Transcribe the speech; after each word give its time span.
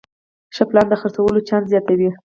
ښه 0.55 0.63
پلان 0.69 0.87
د 0.89 0.93
خرڅلاو 1.01 1.45
چانس 1.47 1.65
زیاتوي. 1.73 2.09